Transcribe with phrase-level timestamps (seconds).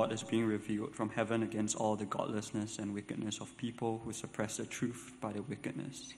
[0.00, 4.14] God is being revealed from heaven against all the godlessness and wickedness of people who
[4.14, 6.14] suppress the truth by their wickedness.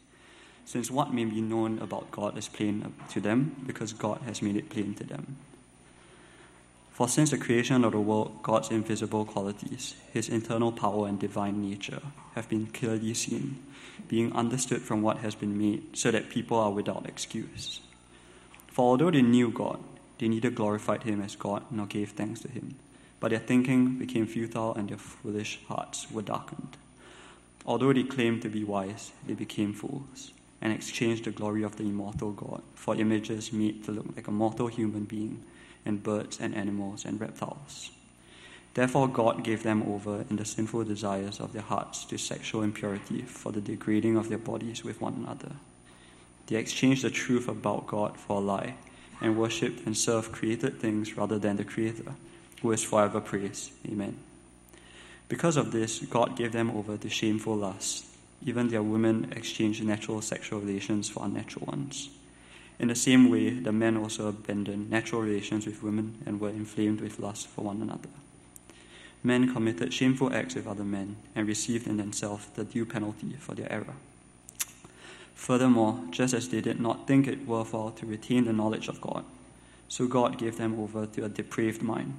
[0.64, 4.54] Since what may be known about God is plain to them, because God has made
[4.54, 5.36] it plain to them.
[6.92, 11.60] For since the creation of the world, God's invisible qualities, his internal power and divine
[11.60, 12.02] nature,
[12.36, 13.64] have been clearly seen,
[14.06, 17.80] being understood from what has been made, so that people are without excuse.
[18.68, 19.80] For although they knew God,
[20.20, 22.76] they neither glorified him as God nor gave thanks to him,
[23.22, 26.76] but their thinking became futile and their foolish hearts were darkened.
[27.64, 31.84] Although they claimed to be wise, they became fools and exchanged the glory of the
[31.84, 35.40] immortal God for images made to look like a mortal human being
[35.86, 37.92] and birds and animals and reptiles.
[38.74, 43.22] Therefore, God gave them over in the sinful desires of their hearts to sexual impurity
[43.22, 45.52] for the degrading of their bodies with one another.
[46.48, 48.74] They exchanged the truth about God for a lie
[49.20, 52.14] and worshipped and served created things rather than the Creator,
[52.62, 53.72] who is forever praised.
[53.86, 54.16] Amen.
[55.28, 58.06] Because of this, God gave them over to shameful lust.
[58.44, 62.08] Even their women exchanged natural sexual relations for unnatural ones.
[62.78, 67.00] In the same way, the men also abandoned natural relations with women and were inflamed
[67.00, 68.08] with lust for one another.
[69.22, 73.54] Men committed shameful acts with other men and received in themselves the due penalty for
[73.54, 73.94] their error.
[75.34, 79.24] Furthermore, just as they did not think it worthwhile to retain the knowledge of God,
[79.88, 82.18] so God gave them over to a depraved mind,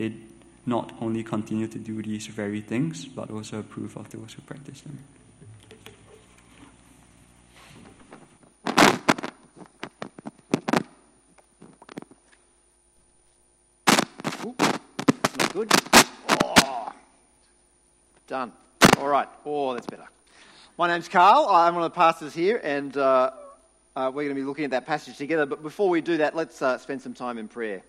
[0.00, 0.14] they
[0.64, 4.80] not only continue to do these very things, but also approve of those who practice
[4.80, 4.98] them.
[15.52, 15.70] Good.
[16.42, 16.92] Oh,
[18.26, 18.52] done.
[18.98, 19.28] All right.
[19.44, 20.08] Oh, that's better.
[20.78, 21.46] My name's Karl.
[21.50, 23.32] I'm one of the pastors here, and uh,
[23.96, 25.44] uh, we're going to be looking at that passage together.
[25.44, 27.82] But before we do that, let's uh, spend some time in prayer.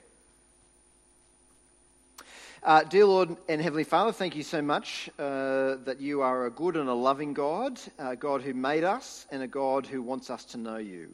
[2.63, 6.51] Uh, dear Lord and Heavenly Father, thank you so much uh, that you are a
[6.51, 10.29] good and a loving God, a God who made us, and a God who wants
[10.29, 11.09] us to know you.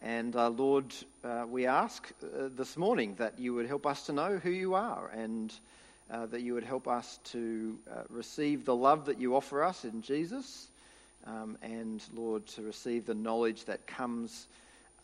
[0.00, 0.94] And uh, Lord,
[1.48, 5.52] we ask this morning that you would help us to know who you are and
[6.08, 9.84] uh, that you would help us to uh, receive the love that you offer us
[9.84, 10.68] in Jesus,
[11.26, 14.46] um, and Lord, to receive the knowledge that comes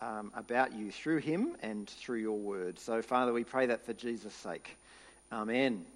[0.00, 2.78] um, about you through him and through your word.
[2.78, 4.76] So, Father, we pray that for Jesus' sake.
[5.32, 5.86] Amen.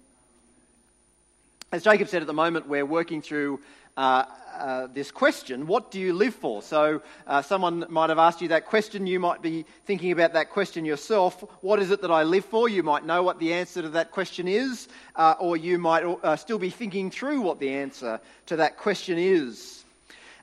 [1.71, 3.59] As Jacob said at the moment, we're working through
[3.95, 4.23] uh,
[4.57, 6.63] uh, this question what do you live for?
[6.63, 9.05] So, uh, someone might have asked you that question.
[9.05, 11.43] You might be thinking about that question yourself.
[11.61, 12.67] What is it that I live for?
[12.67, 16.35] You might know what the answer to that question is, uh, or you might uh,
[16.35, 19.83] still be thinking through what the answer to that question is.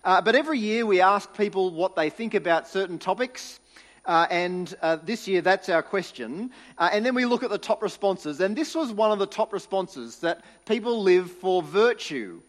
[0.04, 3.58] Uh, but every year we ask people what they think about certain topics.
[4.06, 6.50] Uh, and uh, this year, that's our question.
[6.76, 8.40] Uh, and then we look at the top responses.
[8.40, 12.40] And this was one of the top responses that people live for virtue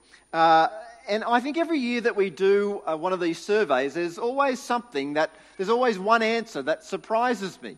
[1.07, 4.61] and I think every year that we do uh, one of these surveys, there's always
[4.61, 7.77] something that, there's always one answer that surprises me.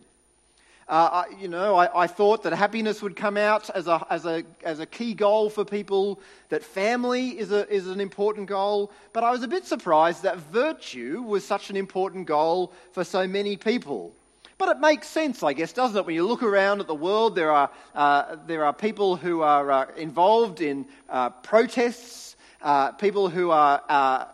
[0.89, 4.25] Uh, I, you know, I, I, thought that happiness would come out as a, as,
[4.25, 8.91] a, as a key goal for people, that family is, a, is an important goal,
[9.11, 13.27] but I was a bit surprised that virtue was such an important goal for so
[13.27, 14.13] many people.
[14.57, 16.05] But it makes sense, I guess, doesn't it?
[16.05, 19.69] When you look around at the world, there are, uh, there are people who are
[19.69, 22.27] uh, involved in uh, protests
[22.61, 24.25] uh, people who are uh,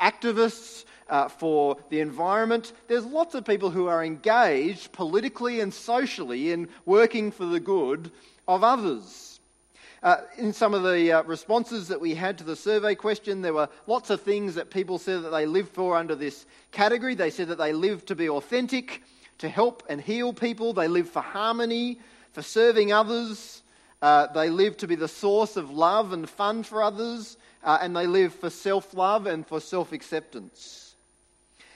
[0.00, 2.72] activists uh, for the environment.
[2.88, 8.10] There's lots of people who are engaged politically and socially in working for the good
[8.48, 9.40] of others.
[10.02, 13.54] Uh, in some of the uh, responses that we had to the survey question, there
[13.54, 17.14] were lots of things that people said that they live for under this category.
[17.14, 19.02] They said that they live to be authentic,
[19.38, 20.74] to help and heal people.
[20.74, 22.00] They live for harmony,
[22.32, 23.62] for serving others.
[24.02, 27.96] Uh, they live to be the source of love and fun for others uh, and
[27.96, 30.83] they live for self love and for self acceptance.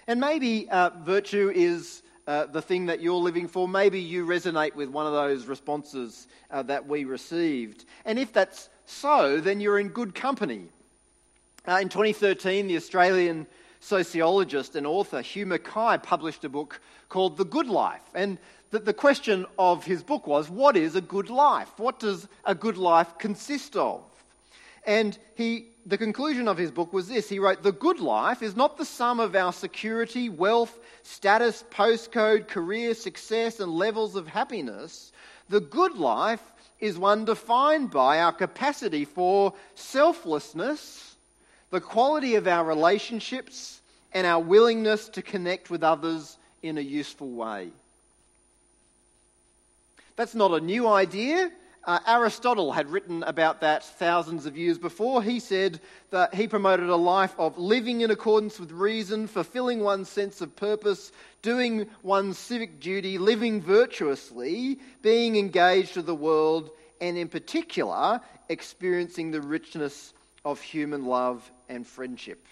[0.08, 3.68] And maybe uh, virtue is uh, the thing that you're living for.
[3.68, 7.84] Maybe you resonate with one of those responses uh, that we received.
[8.06, 10.70] And if that's so, then you're in good company.
[11.66, 13.46] Uh, in 2013, the Australian
[13.80, 16.80] sociologist and author Hugh Mackay published a book
[17.10, 18.00] called The Good Life.
[18.14, 18.38] And
[18.70, 21.68] the, the question of his book was what is a good life?
[21.76, 24.02] What does a good life consist of?
[24.86, 28.54] And he, the conclusion of his book was this he wrote, The good life is
[28.54, 35.12] not the sum of our security, wealth, status, postcode, career, success, and levels of happiness.
[35.48, 36.42] The good life
[36.78, 41.16] is one defined by our capacity for selflessness,
[41.70, 43.80] the quality of our relationships,
[44.12, 47.68] and our willingness to connect with others in a useful way.
[50.16, 51.50] That's not a new idea.
[51.84, 55.22] Uh, Aristotle had written about that thousands of years before.
[55.22, 55.80] He said
[56.10, 60.54] that he promoted a life of living in accordance with reason, fulfilling one's sense of
[60.56, 66.70] purpose, doing one's civic duty, living virtuously, being engaged with the world,
[67.00, 70.12] and in particular, experiencing the richness
[70.44, 72.44] of human love and friendship.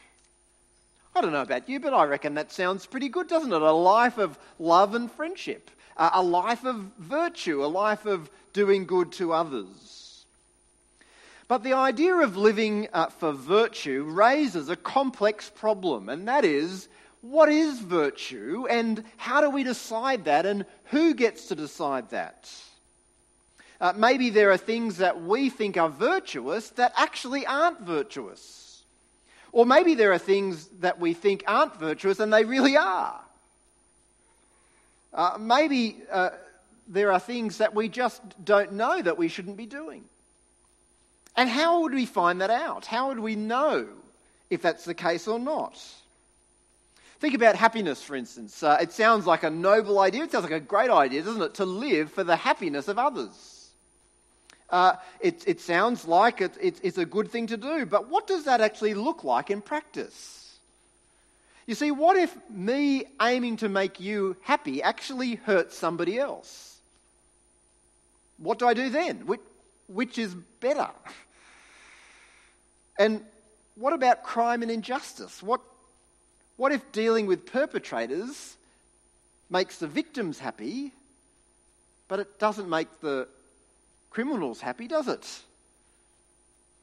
[1.15, 3.63] I don't know about you, but I reckon that sounds pretty good, doesn't it?
[3.63, 9.13] A life of love and friendship a life of virtue, a life of doing good
[9.13, 10.25] to others.
[11.47, 16.89] But the idea of living uh, for virtue raises a complex problem, and that is
[17.21, 22.51] what is virtue and how do we decide that and who gets to decide that?
[23.79, 28.85] Uh, maybe there are things that we think are virtuous that actually aren't virtuous.
[29.53, 33.21] Or maybe there are things that we think aren't virtuous and they really are.
[35.13, 36.31] Uh, maybe uh,
[36.87, 40.05] there are things that we just don't know that we shouldn't be doing.
[41.37, 42.87] And how would we find that out?
[42.87, 43.87] How would we know
[44.49, 45.79] if that's the case or not?
[47.19, 48.63] Think about happiness, for instance.
[48.63, 50.25] Uh, it sounds like a noble idea.
[50.25, 51.55] It sounds like a great idea, doesn't it?
[51.55, 53.71] To live for the happiness of others.
[54.69, 58.27] Uh, it, it, sounds like it, it, it's a good thing to do, but what
[58.27, 60.59] does that actually look like in practice?
[61.67, 66.76] You see, what if me aiming to make you happy actually hurts somebody else?
[68.39, 69.27] What do I do then?
[69.27, 69.41] Which,
[69.89, 70.89] which is better?
[72.99, 73.23] And
[73.75, 75.43] what about crime and injustice?
[75.43, 75.61] What,
[76.57, 78.57] what if dealing with perpetrators
[79.51, 80.93] makes the victims happy,
[82.09, 83.29] but it doesn't make the
[84.11, 85.27] criminals happy, does it?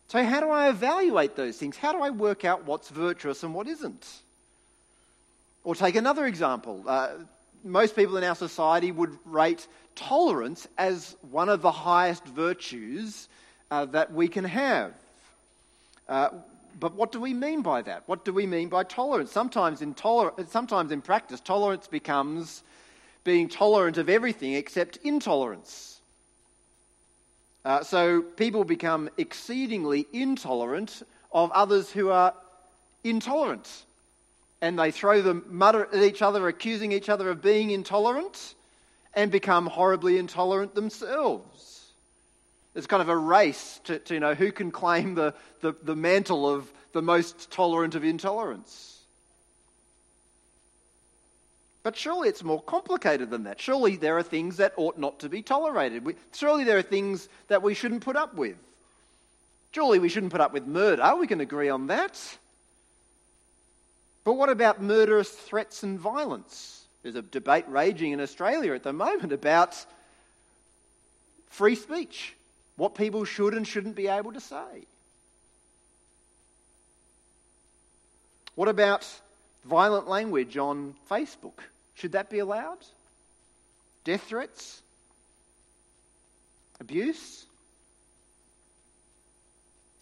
[0.08, 1.78] So, how do I evaluate those things?
[1.78, 4.08] How do I work out what's virtuous and what isn't?
[5.64, 6.84] Or take another example.
[6.86, 7.10] Uh,
[7.64, 13.28] most people in our society would rate tolerance as one of the highest virtues
[13.72, 14.94] uh, that we can have.
[16.10, 16.30] Uh,
[16.80, 18.04] but what do we mean by that?
[18.08, 19.32] What do we mean by tolerance?
[19.32, 22.64] Sometimes in, toler- sometimes in practice, tolerance becomes
[23.24, 26.02] being tolerant of everything except intolerance.
[27.64, 32.34] Uh, so people become exceedingly intolerant of others who are
[33.04, 33.86] intolerant
[34.64, 38.56] and they throw the mud at each other, accusing each other of being intolerant,
[39.14, 41.92] and become horribly intolerant themselves.
[42.74, 45.98] It's kind of a race to, to you know who can claim the, the, the
[45.98, 49.02] mantle of the most tolerant of intolerance.
[51.84, 53.60] But surely it's more complicated than that.
[53.60, 56.16] Surely there are things that ought not to be tolerated.
[56.34, 58.56] Surely there are things that we shouldn't put up with.
[59.74, 61.14] Surely we shouldn't put up with murder.
[61.20, 62.38] We can agree on that.
[64.24, 66.86] But what about murderous threats and violence?
[67.02, 69.86] There's a debate raging in Australia at the moment about
[71.50, 72.34] free speech,
[72.78, 74.86] what people should and shouldn't be able to say.
[78.56, 79.06] What about
[79.66, 81.60] violent language on Facebook?
[81.96, 82.78] Should that be allowed?
[84.04, 84.82] Death threats?
[86.80, 87.46] Abuse?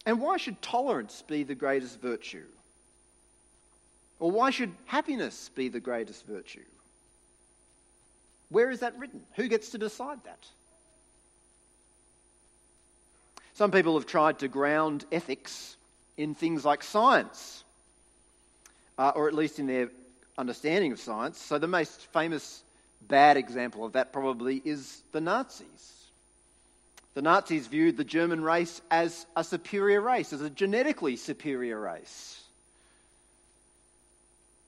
[0.04, 2.44] And why should tolerance be the greatest virtue?
[4.22, 6.62] Or why should happiness be the greatest virtue?
[8.50, 9.20] Where is that written?
[9.34, 10.46] Who gets to decide that?
[13.54, 15.76] Some people have tried to ground ethics
[16.16, 17.64] in things like science,
[18.96, 19.90] uh, or at least in their
[20.38, 21.40] understanding of science.
[21.40, 22.62] So, the most famous
[23.00, 26.06] bad example of that probably is the Nazis.
[27.14, 32.41] The Nazis viewed the German race as a superior race, as a genetically superior race.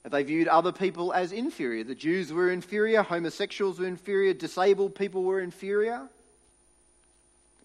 [0.04, 1.82] They viewed other people as inferior.
[1.82, 6.08] The Jews were inferior, homosexuals were inferior, disabled people were inferior.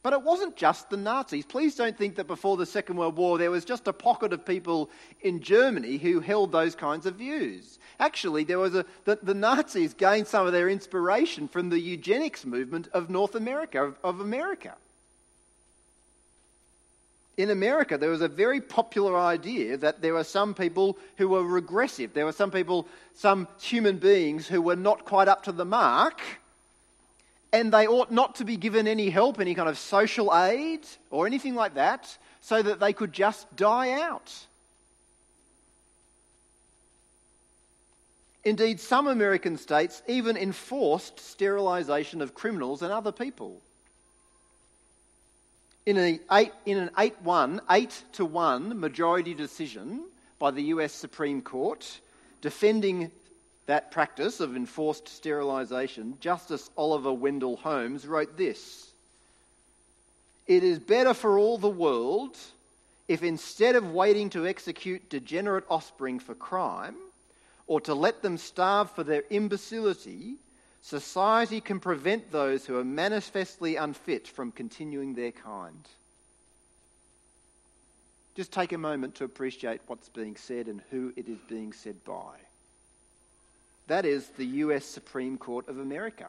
[0.02, 1.46] But it wasn't just the Nazis.
[1.46, 4.46] Please don't think that before the Second World War there was just a pocket of
[4.46, 7.78] people in Germany who held those kinds of views.
[8.00, 12.46] Actually, there was a, the, the Nazis gained some of their inspiration from the eugenics
[12.46, 14.76] movement of North America, of, of America
[17.40, 21.42] in America, there was a very popular idea that there were some people who were
[21.42, 22.14] regressive.
[22.14, 26.20] There were some people, some human beings who were not quite up to the mark,
[27.54, 30.82] and they ought not to be given any help, any kind of social aid
[31.12, 34.36] or anything like that, so that they could just die out.
[38.44, 43.62] Indeed, some American states even enforced sterilisation of criminals and other people.
[45.86, 50.04] In, a eight, in an 8 1, 8 to 1 majority decision
[50.38, 52.00] by the US Supreme Court
[52.42, 53.12] defending
[53.66, 58.92] that practice of enforced sterilisation, Justice Oliver Wendell Holmes wrote this
[60.48, 62.38] It is better for all the world
[63.08, 66.96] if instead of waiting to execute degenerate offspring for crime,
[67.66, 70.36] or to let them starve for their imbecility,
[70.82, 75.88] society can prevent those who are manifestly unfit from continuing their kind.
[78.36, 82.04] Just take a moment to appreciate what's being said and who it is being said
[82.06, 82.36] by.
[83.88, 86.28] That is the US Supreme Court of America,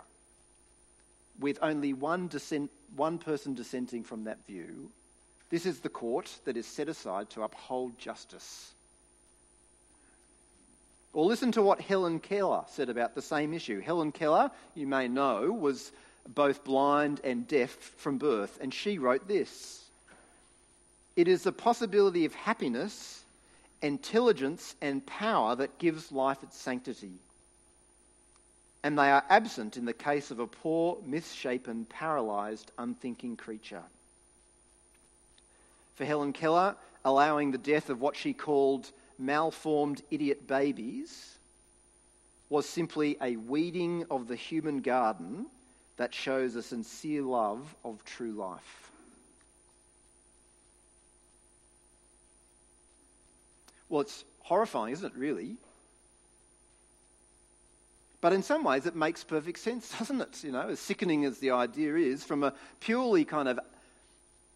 [1.39, 4.91] with only one, dissent, one person dissenting from that view.
[5.51, 8.73] This is the court that is set aside to uphold justice.
[11.13, 13.81] Or listen to what Helen Keller said about the same issue.
[13.81, 15.91] Helen Keller, you may know, was
[16.29, 19.91] both blind and deaf from birth, and she wrote this
[21.17, 23.25] It is the possibility of happiness,
[23.83, 27.15] intelligence, and power that gives life its sanctity.
[28.83, 33.83] And they are absent in the case of a poor, misshapen, paralysed, unthinking creature.
[35.97, 41.39] For Helen Keller, allowing the death of what she called malformed idiot babies
[42.49, 45.47] was simply a weeding of the human garden
[45.97, 48.91] that shows a sincere love of true life.
[53.89, 55.57] Well, it's horrifying, isn't it, really?
[58.21, 60.45] But in some ways, it makes perfect sense, doesn't it?
[60.45, 63.61] You know, as sickening as the idea is, from a purely kind of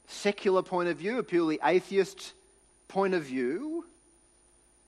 [0.06, 2.32] secular point of view, a purely atheist
[2.88, 3.84] point of view,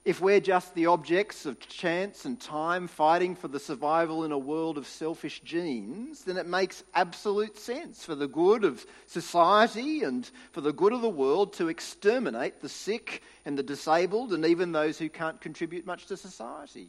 [0.07, 4.37] if we're just the objects of chance and time fighting for the survival in a
[4.37, 10.31] world of selfish genes, then it makes absolute sense for the good of society and
[10.53, 14.71] for the good of the world to exterminate the sick and the disabled and even
[14.71, 16.87] those who can't contribute much to society.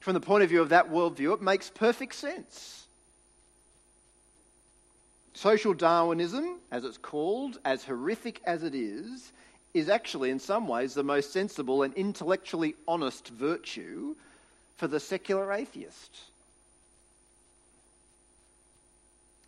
[0.00, 2.88] From the point of view of that worldview, it makes perfect sense.
[5.34, 9.30] Social Darwinism, as it's called, as horrific as it is,
[9.76, 14.14] is actually, in some ways, the most sensible and intellectually honest virtue
[14.76, 16.16] for the secular atheist.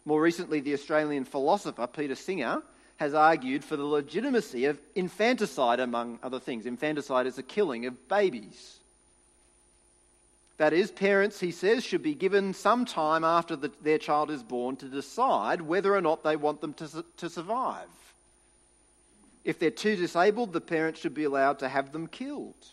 [0.05, 2.63] More recently, the Australian philosopher Peter Singer
[2.99, 6.67] has argued for the legitimacy of infanticide, among other things.
[6.67, 8.79] Infanticide is the killing of babies.
[10.57, 14.43] That is, parents, he says, should be given some time after the, their child is
[14.43, 17.87] born to decide whether or not they want them to, to survive.
[19.49, 22.67] If they're too disabled, the parents should be allowed to have them killed.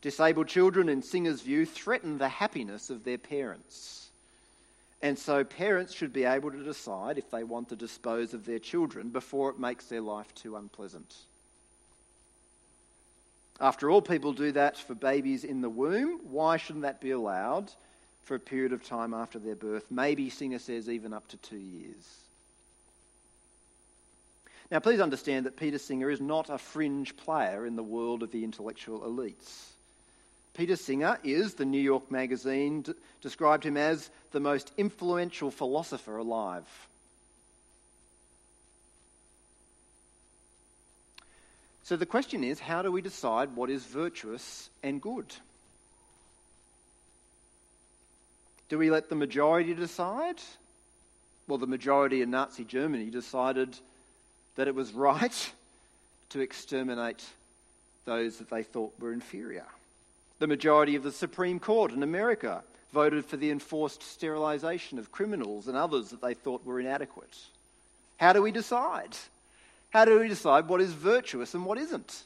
[0.00, 4.10] Disabled children, in Singer's view, threaten the happiness of their parents.
[5.00, 8.58] And so parents should be able to decide if they want to dispose of their
[8.58, 11.14] children before it makes their life too unpleasant.
[13.60, 16.18] After all, people do that for babies in the womb.
[16.32, 17.70] Why shouldn't that be allowed
[18.24, 19.84] for a period of time after their birth?
[19.88, 22.21] Maybe, Singer says, even up to two years.
[24.72, 28.32] Now, please understand that Peter Singer is not a fringe player in the world of
[28.32, 29.66] the intellectual elites.
[30.54, 36.16] Peter Singer is, the New York Magazine d- described him as, the most influential philosopher
[36.16, 36.64] alive.
[41.82, 45.26] So the question is how do we decide what is virtuous and good?
[48.70, 50.40] Do we let the majority decide?
[51.46, 53.76] Well, the majority in Nazi Germany decided
[54.56, 55.52] that it was right
[56.30, 57.24] to exterminate
[58.04, 59.66] those that they thought were inferior.
[60.38, 65.68] The majority of the Supreme Court in America voted for the enforced sterilisation of criminals
[65.68, 67.36] and others that they thought were inadequate.
[68.18, 69.16] How do we decide?
[69.90, 72.24] How do we decide what is virtuous and what isn't?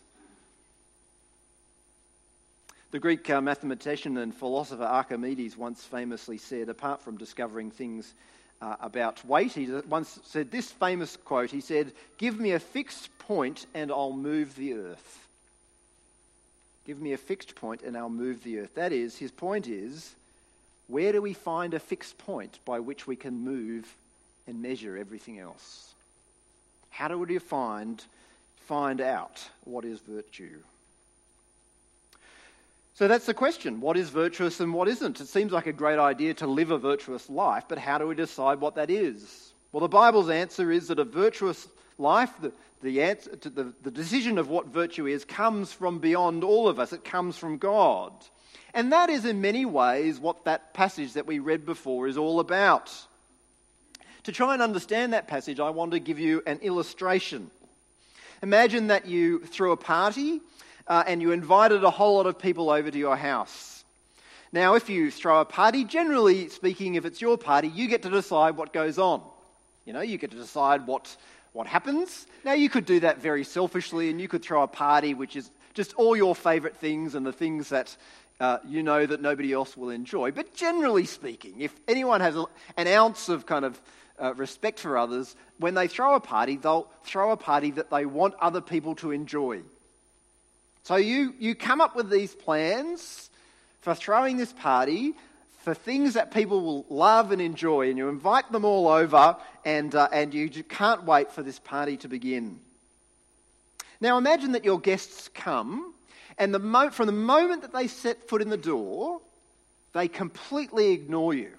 [2.93, 8.15] The Greek uh, mathematician and philosopher Archimedes once famously said, apart from discovering things
[8.61, 9.53] uh, about weight.
[9.53, 14.13] He once said this famous quote He said, Give me a fixed point and I'll
[14.13, 15.27] move the earth.
[16.87, 18.75] Give me a fixed point and I'll move the earth.
[18.75, 20.15] That is, his point is,
[20.87, 23.93] where do we find a fixed point by which we can move
[24.47, 25.95] and measure everything else?
[26.91, 28.03] How do we find,
[28.67, 30.61] find out what is virtue?
[32.97, 33.83] So that's the question.
[33.83, 35.21] What is virtuous and what isn't?
[35.21, 38.15] It seems like a great idea to live a virtuous life, but how do we
[38.15, 39.53] decide what that is?
[39.71, 44.39] Well, the Bible's answer is that a virtuous life, the, the, answer, the, the decision
[44.39, 46.95] of what virtue is, comes from beyond all of us.
[46.95, 48.13] It comes from God.
[48.73, 52.41] And that is, in many ways, what that passage that we read before is all
[52.41, 52.91] about.
[54.23, 57.51] To try and understand that passage, I want to give you an illustration.
[58.43, 60.41] Imagine that you threw a party
[60.89, 63.85] uh, and you invited a whole lot of people over to your house.
[64.53, 68.11] Now, if you throw a party, generally speaking, if it's your party, you get to
[68.11, 69.21] decide what goes on.
[69.85, 71.15] You know, you get to decide what,
[71.53, 72.27] what happens.
[72.45, 75.51] Now, you could do that very selfishly, and you could throw a party which is
[75.75, 77.97] just all your favourite things and the things that
[78.41, 80.31] uh, you know that nobody else will enjoy.
[80.31, 82.45] But generally speaking, if anyone has a,
[82.77, 83.81] an ounce of kind of
[84.21, 88.07] uh, respect for others, when they throw a party, they'll throw a party that they
[88.07, 89.61] want other people to enjoy.
[90.87, 93.29] So you, you come up with these plans
[93.81, 95.15] for throwing this party
[95.65, 99.93] for things that people will love and enjoy, and you invite them all over, and,
[99.93, 102.61] uh, and you can't wait for this party to begin.
[104.01, 105.93] Now, imagine that your guests come,
[106.39, 109.21] and the mo- from the moment that they set foot in the door,
[109.93, 111.51] they completely ignore you.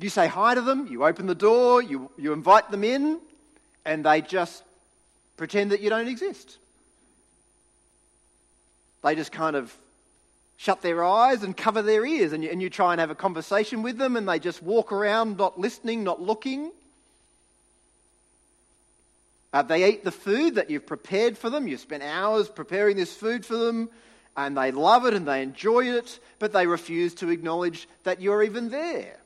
[0.00, 3.20] You say hi to them, you open the door, you, you invite them in,
[3.84, 4.64] and they just
[5.40, 6.58] pretend that you don't exist.
[9.02, 9.74] They just kind of
[10.58, 13.14] shut their eyes and cover their ears, and you, and you try and have a
[13.14, 16.70] conversation with them, and they just walk around not listening, not looking.
[19.54, 21.66] Uh, they eat the food that you've prepared for them.
[21.66, 23.88] You've spent hours preparing this food for them,
[24.36, 28.42] and they love it and they enjoy it, but they refuse to acknowledge that you're
[28.42, 29.16] even there.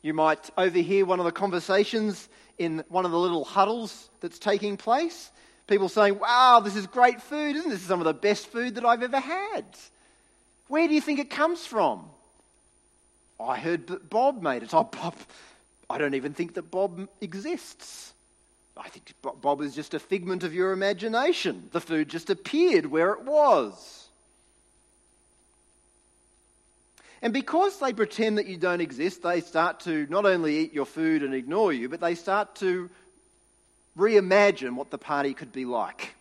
[0.00, 4.76] You might overhear one of the conversations in one of the little huddles that's taking
[4.76, 5.30] place,
[5.70, 7.54] People saying, wow, this is great food.
[7.54, 9.64] Isn't this some of the best food that I've ever had?
[10.66, 12.06] Where do you think it comes from?
[13.38, 14.70] I heard that Bob made it.
[14.74, 15.14] Oh, Bob,
[15.88, 18.12] I don't even think that Bob exists.
[18.76, 21.68] I think Bob is just a figment of your imagination.
[21.70, 23.99] The food just appeared where it was.
[27.22, 30.86] And because they pretend that you don't exist, they start to not only eat your
[30.86, 32.88] food and ignore you, but they start to
[33.96, 36.14] reimagine what the party could be like.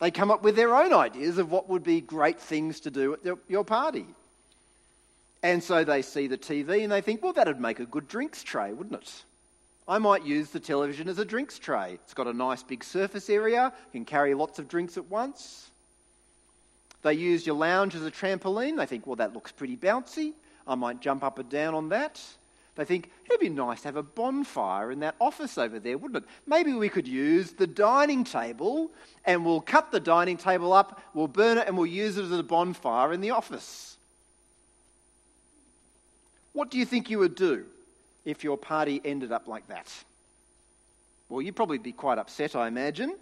[0.00, 3.14] They come up with their own ideas of what would be great things to do
[3.14, 4.06] at your party.
[5.42, 8.42] And so they see the TV and they think, well, that'd make a good drinks
[8.42, 9.24] tray, wouldn't it?
[9.86, 11.98] I might use the television as a drinks tray.
[12.02, 15.70] It's got a nice big surface area, can carry lots of drinks at once.
[17.04, 18.78] They use your lounge as a trampoline.
[18.78, 20.32] They think, well, that looks pretty bouncy.
[20.66, 22.20] I might jump up and down on that.
[22.76, 26.24] They think it'd be nice to have a bonfire in that office over there, wouldn't
[26.24, 26.30] it?
[26.46, 28.90] Maybe we could use the dining table
[29.26, 32.32] and we'll cut the dining table up, we'll burn it, and we'll use it as
[32.32, 33.96] a bonfire in the office.
[36.54, 37.66] What do you think you would do
[38.24, 39.92] if your party ended up like that?
[41.28, 43.14] Well, you'd probably be quite upset, I imagine.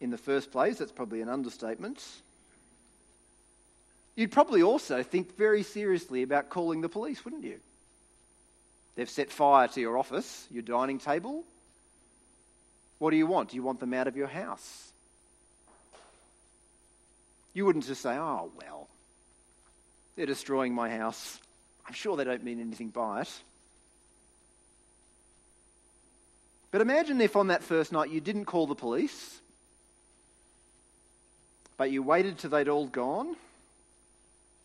[0.00, 2.02] In the first place, that's probably an understatement.
[4.18, 7.60] You'd probably also think very seriously about calling the police, wouldn't you?
[8.96, 11.44] They've set fire to your office, your dining table.
[12.98, 13.50] What do you want?
[13.50, 14.90] Do you want them out of your house?
[17.54, 18.88] You wouldn't just say, oh, well,
[20.16, 21.38] they're destroying my house.
[21.86, 23.32] I'm sure they don't mean anything by it.
[26.72, 29.40] But imagine if on that first night you didn't call the police,
[31.76, 33.36] but you waited till they'd all gone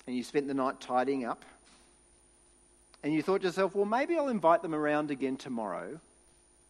[0.06, 1.44] and you spent the night tidying up
[3.04, 6.00] and you thought to yourself, well, maybe I'll invite them around again tomorrow.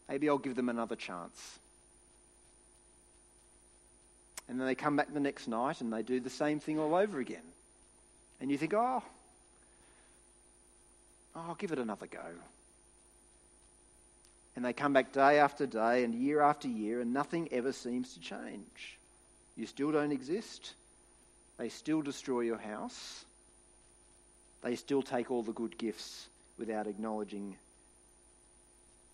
[0.10, 1.60] Maybe I'll give them another chance.
[4.50, 6.96] And then they come back the next night and they do the same thing all
[6.96, 7.44] over again.
[8.42, 9.04] And you think, oh,
[11.36, 12.20] oh I'll give it another go.
[14.56, 18.14] And they come back day after day and year after year, and nothing ever seems
[18.14, 19.00] to change.
[19.56, 20.74] You still don't exist.
[21.64, 23.24] They still destroy your house
[24.64, 27.56] they still take all the good gifts without acknowledging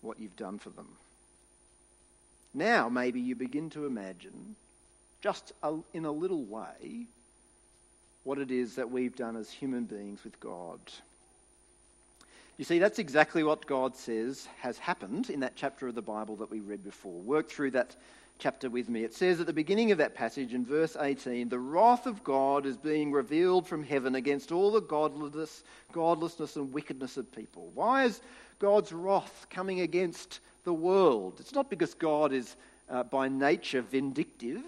[0.00, 0.88] what you've done for them.
[2.52, 4.56] Now, maybe you begin to imagine,
[5.20, 5.52] just
[5.92, 7.06] in a little way,
[8.24, 10.80] what it is that we've done as human beings with God.
[12.58, 16.36] You see, that's exactly what God says has happened in that chapter of the Bible
[16.36, 17.20] that we read before.
[17.20, 17.96] Work through that
[18.40, 19.04] chapter with me.
[19.04, 22.64] It says at the beginning of that passage in verse 18, the wrath of God
[22.64, 27.70] is being revealed from heaven against all the godlessness, godlessness and wickedness of people.
[27.74, 28.22] Why is
[28.58, 31.36] God's wrath coming against the world?
[31.38, 32.56] It's not because God is
[32.88, 34.62] uh, by nature vindictive.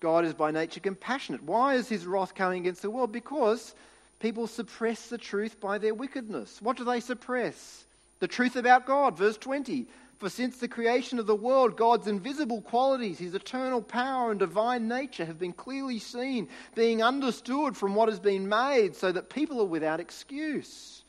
[0.00, 1.42] God is by nature compassionate.
[1.42, 3.10] Why is his wrath coming against the world?
[3.10, 3.74] Because
[4.20, 6.62] people suppress the truth by their wickedness.
[6.62, 7.84] What do they suppress?
[8.20, 9.18] The truth about God.
[9.18, 9.86] Verse 20.
[10.18, 14.88] For since the creation of the world, God's invisible qualities, his eternal power and divine
[14.88, 19.60] nature have been clearly seen, being understood from what has been made, so that people
[19.60, 21.02] are without excuse.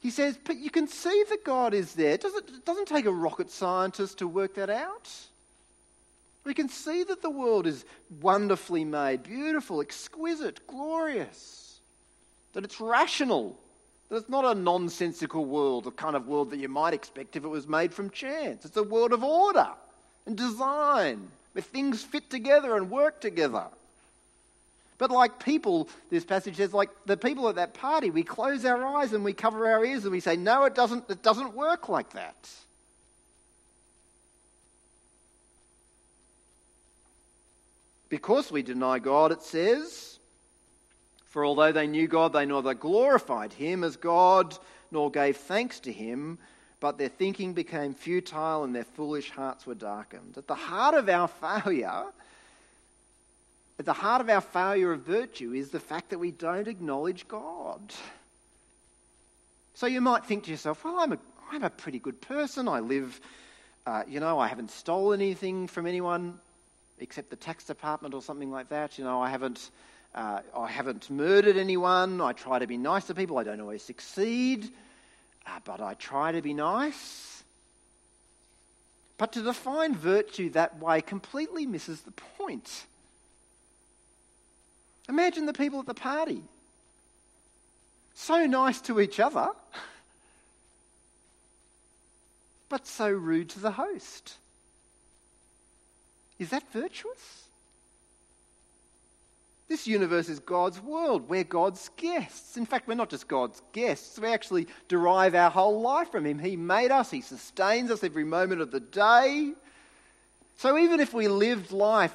[0.00, 2.12] He says, but you can see that God is there.
[2.12, 5.10] It doesn't, it doesn't take a rocket scientist to work that out.
[6.44, 7.86] We can see that the world is
[8.20, 11.80] wonderfully made, beautiful, exquisite, glorious,
[12.52, 13.58] that it's rational,
[14.10, 17.48] it's not a nonsensical world, the kind of world that you might expect if it
[17.48, 18.64] was made from chance.
[18.64, 19.68] It's a world of order
[20.26, 23.64] and design, where things fit together and work together.
[24.98, 28.84] But like people, this passage says, like the people at that party, we close our
[28.84, 31.88] eyes and we cover our ears and we say, no, it doesn't, it doesn't work
[31.88, 32.48] like that.
[38.08, 40.13] Because we deny God, it says,
[41.34, 44.56] for although they knew God, they neither glorified him as God
[44.92, 46.38] nor gave thanks to him,
[46.78, 50.38] but their thinking became futile and their foolish hearts were darkened.
[50.38, 52.04] At the heart of our failure,
[53.80, 57.26] at the heart of our failure of virtue is the fact that we don't acknowledge
[57.26, 57.80] God.
[59.74, 61.18] So you might think to yourself, well, I'm a,
[61.50, 62.68] I'm a pretty good person.
[62.68, 63.20] I live,
[63.86, 66.38] uh, you know, I haven't stolen anything from anyone
[67.00, 68.98] except the tax department or something like that.
[68.98, 69.72] You know, I haven't,
[70.14, 72.20] uh, I haven't murdered anyone.
[72.20, 73.38] I try to be nice to people.
[73.38, 74.70] I don't always succeed,
[75.46, 77.42] uh, but I try to be nice.
[79.18, 82.86] But to define virtue that way completely misses the point.
[85.08, 86.42] Imagine the people at the party.
[88.14, 89.48] So nice to each other,
[92.68, 94.34] but so rude to the host.
[96.38, 97.43] Is that virtuous?
[99.68, 101.28] This universe is God's world.
[101.28, 102.56] We're God's guests.
[102.56, 106.38] In fact, we're not just God's guests, we actually derive our whole life from Him.
[106.38, 109.52] He made us, He sustains us every moment of the day.
[110.56, 112.14] So even if we lived life,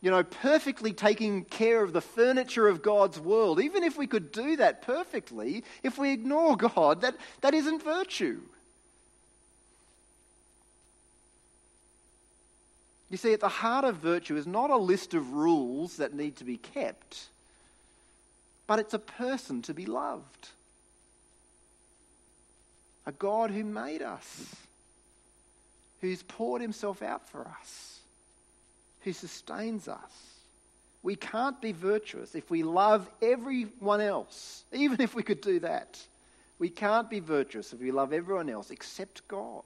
[0.00, 4.32] you know, perfectly taking care of the furniture of God's world, even if we could
[4.32, 8.40] do that perfectly, if we ignore God, that, that isn't virtue.
[13.10, 16.36] You see, at the heart of virtue is not a list of rules that need
[16.36, 17.28] to be kept,
[18.68, 20.48] but it's a person to be loved.
[23.06, 24.54] A God who made us,
[26.00, 27.98] who's poured himself out for us,
[29.00, 30.30] who sustains us.
[31.02, 35.98] We can't be virtuous if we love everyone else, even if we could do that.
[36.60, 39.62] We can't be virtuous if we love everyone else except God.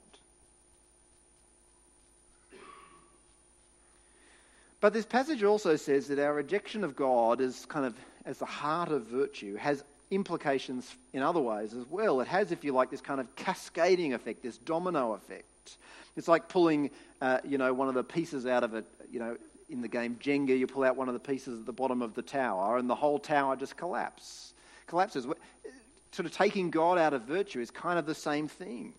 [4.84, 7.94] But this passage also says that our rejection of God is kind of
[8.26, 12.20] as the heart of virtue has implications in other ways as well.
[12.20, 15.78] It has, if you like, this kind of cascading effect, this domino effect.
[16.16, 16.90] It's like pulling,
[17.22, 19.38] uh, you know, one of the pieces out of it, you know,
[19.70, 22.12] in the game Jenga, you pull out one of the pieces at the bottom of
[22.12, 24.52] the tower, and the whole tower just collapses.
[24.86, 25.26] Collapses.
[26.12, 28.92] Sort of taking God out of virtue is kind of the same thing.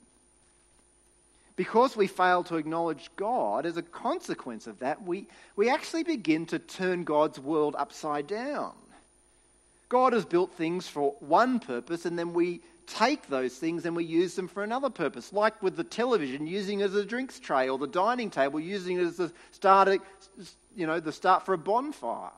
[1.55, 6.45] Because we fail to acknowledge God, as a consequence of that, we, we actually begin
[6.47, 8.73] to turn God's world upside down.
[9.87, 14.03] God has built things for one purpose, and then we take those things and we
[14.03, 15.31] use them for another purpose.
[15.31, 18.97] Like with the television, using it as a drinks tray, or the dining table, using
[18.97, 19.89] it as the start,
[20.75, 22.31] you know, the start for a bonfire.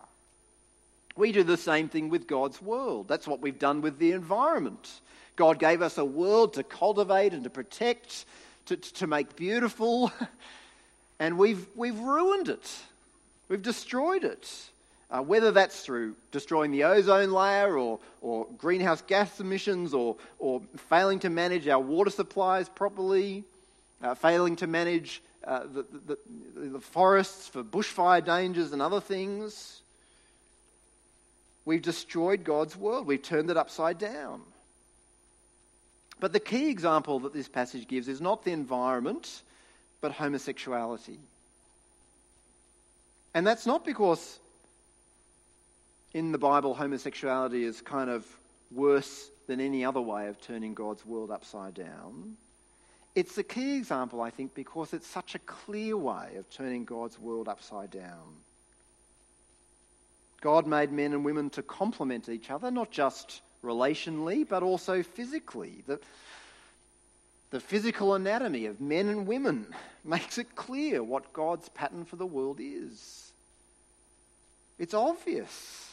[1.15, 3.07] We do the same thing with God's world.
[3.07, 5.01] That's what we've done with the environment.
[5.35, 8.25] God gave us a world to cultivate and to protect
[8.67, 10.11] to, to make beautiful,
[11.19, 12.77] and we've, we've ruined it.
[13.49, 14.49] We've destroyed it.
[15.09, 20.61] Uh, whether that's through destroying the ozone layer or, or greenhouse gas emissions or, or
[20.89, 23.45] failing to manage our water supplies properly,
[24.03, 26.17] uh, failing to manage uh, the, the,
[26.69, 29.81] the forests for bushfire dangers and other things.
[31.63, 33.07] We've destroyed God's world.
[33.07, 34.41] We've turned it upside down.
[36.19, 39.43] But the key example that this passage gives is not the environment,
[40.01, 41.19] but homosexuality.
[43.33, 44.39] And that's not because
[46.13, 48.25] in the Bible homosexuality is kind of
[48.71, 52.35] worse than any other way of turning God's world upside down.
[53.15, 57.19] It's the key example, I think, because it's such a clear way of turning God's
[57.19, 58.35] world upside down.
[60.41, 65.83] God made men and women to complement each other, not just relationally, but also physically.
[65.85, 65.99] The,
[67.51, 69.67] the physical anatomy of men and women
[70.03, 73.31] makes it clear what God's pattern for the world is.
[74.79, 75.87] It's obvious.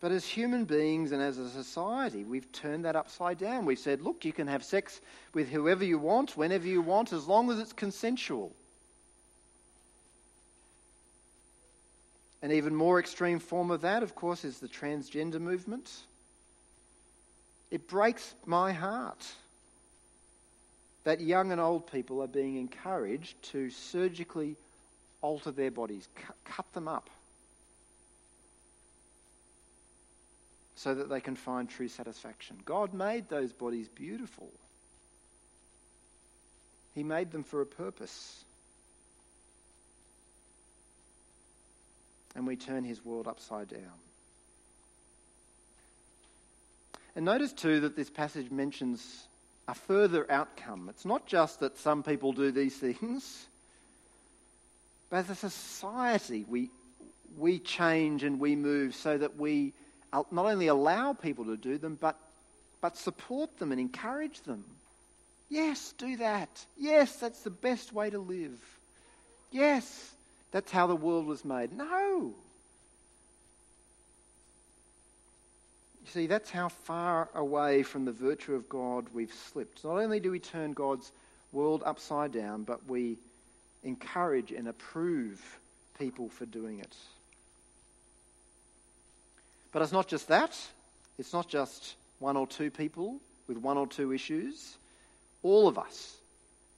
[0.00, 3.66] But as human beings and as a society, we've turned that upside down.
[3.66, 5.00] We've said, look, you can have sex
[5.34, 8.52] with whoever you want, whenever you want, as long as it's consensual.
[12.42, 15.90] An even more extreme form of that, of course, is the transgender movement.
[17.70, 19.26] It breaks my heart
[21.04, 24.56] that young and old people are being encouraged to surgically
[25.22, 26.08] alter their bodies,
[26.44, 27.10] cut them up
[30.76, 32.56] so that they can find true satisfaction.
[32.64, 34.48] God made those bodies beautiful,
[36.94, 38.44] He made them for a purpose.
[42.34, 43.98] And we turn His world upside down.
[47.16, 49.26] And notice too that this passage mentions
[49.66, 50.88] a further outcome.
[50.88, 53.46] It's not just that some people do these things,
[55.10, 56.70] but as a society, we,
[57.36, 59.72] we change and we move so that we
[60.12, 62.16] not only allow people to do them, but,
[62.80, 64.64] but support them and encourage them.
[65.48, 66.48] Yes, do that.
[66.76, 68.58] Yes, that's the best way to live.
[69.50, 70.12] Yes,
[70.50, 71.72] that's how the world was made.
[71.72, 72.34] No.
[76.04, 79.84] You see, that's how far away from the virtue of God we've slipped.
[79.84, 81.12] Not only do we turn God's
[81.52, 83.18] world upside down, but we
[83.84, 85.40] encourage and approve
[85.98, 86.96] people for doing it.
[89.72, 90.58] But it's not just that.
[91.18, 94.76] It's not just one or two people with one or two issues.
[95.42, 96.16] All of us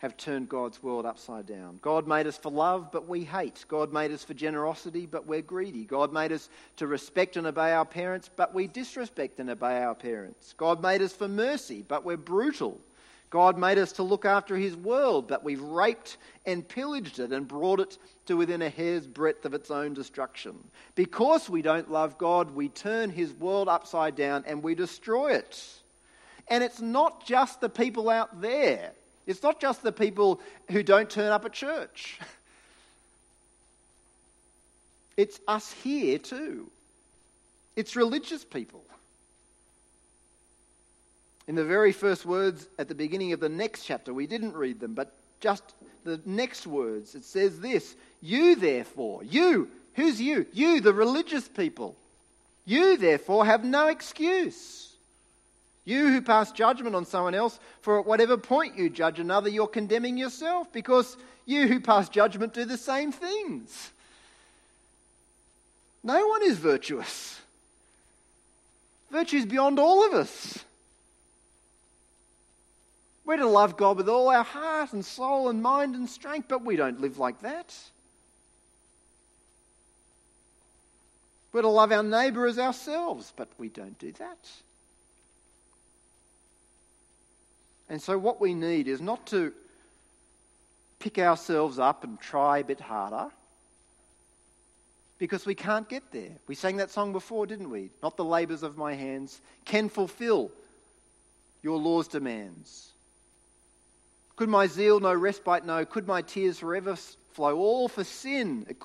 [0.03, 1.79] have turned God's world upside down.
[1.81, 3.65] God made us for love, but we hate.
[3.69, 5.85] God made us for generosity, but we're greedy.
[5.85, 9.95] God made us to respect and obey our parents, but we disrespect and obey our
[9.95, 10.55] parents.
[10.57, 12.81] God made us for mercy, but we're brutal.
[13.31, 17.47] God made us to look after his world, but we've raped and pillaged it and
[17.47, 20.57] brought it to within a hair's breadth of its own destruction.
[20.97, 25.65] Because we don't love God, we turn his world upside down and we destroy it.
[26.49, 28.95] And it's not just the people out there,
[29.27, 32.19] it's not just the people who don't turn up at church.
[35.17, 36.71] It's us here too.
[37.77, 38.83] It's religious people.
[41.49, 44.81] In the very first words at the beginning of the next chapter, we didn't read
[44.81, 45.63] them, but just
[46.05, 50.47] the next words, it says this You, therefore, you, who's you?
[50.53, 51.97] You, the religious people.
[52.65, 54.92] You, therefore, have no excuse.
[55.85, 59.67] You who pass judgment on someone else, for at whatever point you judge another, you're
[59.67, 63.91] condemning yourself, because you who pass judgment do the same things.
[66.05, 67.41] No one is virtuous.
[69.11, 70.65] Virtue is beyond all of us.
[73.25, 76.65] We're to love God with all our heart and soul and mind and strength, but
[76.65, 77.75] we don't live like that.
[81.53, 84.39] We're to love our neighbour as ourselves, but we don't do that.
[87.93, 89.53] And so, what we need is not to
[90.99, 93.27] pick ourselves up and try a bit harder
[95.19, 96.31] because we can't get there.
[96.47, 97.91] We sang that song before, didn't we?
[98.03, 100.51] Not the labours of my hands can fulfill
[101.63, 102.93] your law's demands.
[104.37, 105.85] Could my zeal no respite know?
[105.85, 106.97] Could my tears forever
[107.35, 107.59] flow?
[107.59, 108.65] All for sin.
[108.71, 108.79] It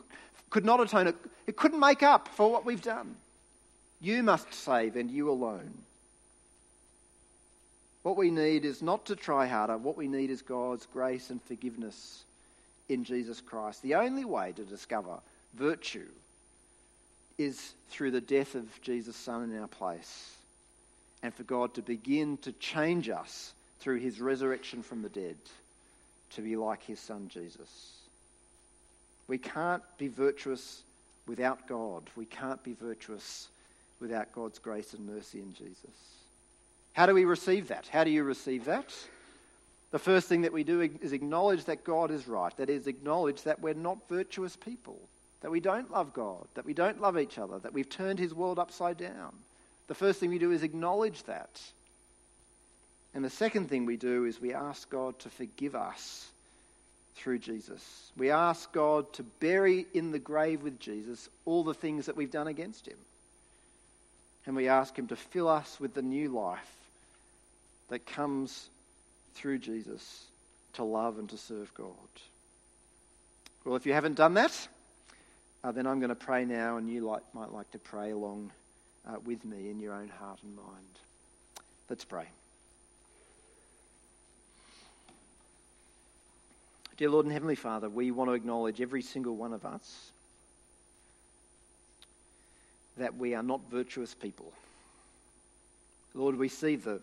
[0.50, 1.14] could not atone.
[1.48, 3.16] It couldn't make up for what we've done.
[4.02, 5.74] You must save, and you alone.
[8.08, 9.78] What we need is not to try harder.
[9.78, 12.24] What we need is God's grace and forgiveness
[12.88, 13.82] in Jesus Christ.
[13.82, 15.20] The only way to discover
[15.56, 16.08] virtue
[17.38, 20.38] is through the death of Jesus' Son in our place,
[21.22, 25.36] and for God to begin to change us through his resurrection from the dead
[26.36, 27.92] to be like his son Jesus.
[29.28, 30.82] We can't be virtuous
[31.28, 32.04] without God.
[32.16, 33.50] We can't be virtuous
[34.00, 36.17] without God's grace and mercy in Jesus.
[36.98, 37.88] How do we receive that?
[37.88, 38.92] How do you receive that?
[39.92, 42.58] The first thing that we do is acknowledge that God is right.
[42.58, 44.98] That is, acknowledge that we're not virtuous people,
[45.42, 48.34] that we don't love God, that we don't love each other, that we've turned his
[48.34, 49.32] world upside down.
[49.86, 51.62] The first thing we do is acknowledge that.
[53.14, 56.32] And the second thing we do is we ask God to forgive us
[57.16, 58.12] through Jesus.
[58.18, 62.32] We ask God to bury in the grave with Jesus all the things that we've
[62.32, 62.98] done against him.
[64.48, 66.77] And we ask him to fill us with the new life
[67.90, 68.70] that comes
[69.34, 70.26] through Jesus
[70.74, 71.92] to love and to serve God.
[73.66, 74.68] Well, if you haven't done that,
[75.64, 78.52] uh, then I'm going to pray now, and you like, might like to pray along
[79.08, 81.00] uh, with me in your own heart and mind.
[81.90, 82.28] Let's pray.
[86.98, 90.12] Dear Lord and Heavenly Father, we want to acknowledge every single one of us
[92.98, 94.52] that we are not virtuous people.
[96.16, 97.00] Lord, we see the,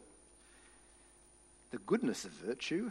[1.75, 2.89] the goodness of virtue.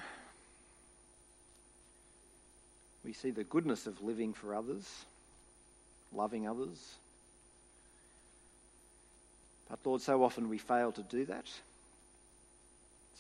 [3.06, 5.06] We see the goodness of living for others,
[6.12, 6.96] loving others.
[9.69, 11.46] But Lord, so often we fail to do that.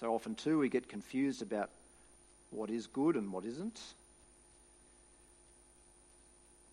[0.01, 1.69] So often, too, we get confused about
[2.51, 3.79] what is good and what isn't.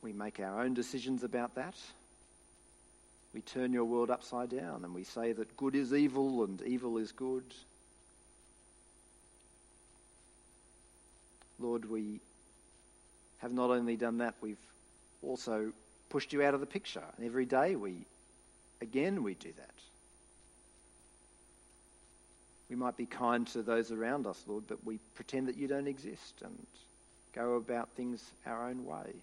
[0.03, 1.76] We make our own decisions about that.
[3.35, 6.98] We turn your world upside down and we say that good is evil and evil
[6.98, 7.44] is good.
[11.60, 12.20] Lord, we
[13.38, 14.56] have not only done that, we've
[15.22, 15.72] also
[16.08, 17.02] pushed you out of the picture.
[17.16, 17.94] And every day we,
[18.80, 19.70] again, we do that.
[22.68, 25.88] We might be kind to those around us, Lord, but we pretend that you don't
[25.88, 26.56] exist and
[27.34, 29.14] go about things our own way.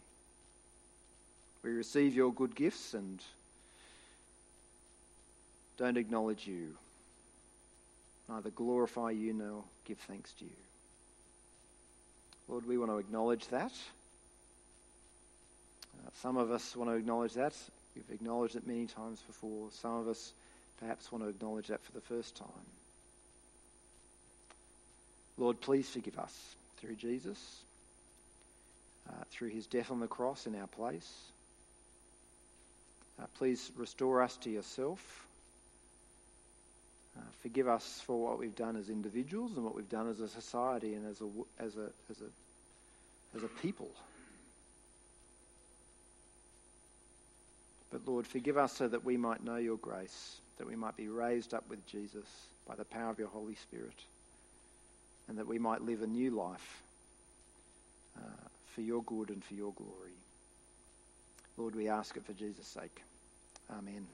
[1.64, 3.22] We receive your good gifts and
[5.78, 6.76] don't acknowledge you,
[8.28, 10.67] neither glorify you nor give thanks to you.
[12.48, 13.72] Lord, we want to acknowledge that.
[15.98, 17.54] Uh, some of us want to acknowledge that.
[17.96, 19.68] We've acknowledged it many times before.
[19.72, 20.32] Some of us
[20.80, 22.48] perhaps want to acknowledge that for the first time.
[25.38, 27.64] Lord, please forgive us through Jesus,
[29.10, 31.12] uh, through his death on the cross in our place.
[33.22, 35.27] Uh, please restore us to yourself.
[37.18, 40.28] Uh, forgive us for what we've done as individuals and what we've done as a
[40.28, 41.26] society and as a,
[41.60, 43.90] as a, as a, as a people.
[47.92, 51.08] But Lord, forgive us so that we might know your grace, that we might be
[51.08, 52.26] raised up with Jesus
[52.68, 53.96] by the power of your Holy Spirit
[55.28, 56.84] and that we might live a new life
[58.18, 60.14] uh, for your good and for your glory.
[61.58, 63.02] Lord, we ask it for Jesus' sake.
[63.72, 64.08] Amen.